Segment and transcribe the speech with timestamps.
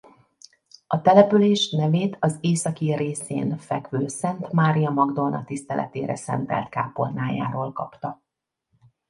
[0.87, 8.21] A település nevét az északi részén fekvő Szent Mária Magdolna tiszteletére szentelt kápolnájáról kapta.